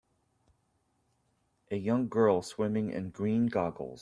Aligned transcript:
A 1.69 1.75
young 1.75 2.09
girl 2.09 2.41
swimming 2.41 2.89
in 2.89 3.11
green 3.11 3.45
goggles 3.45 3.99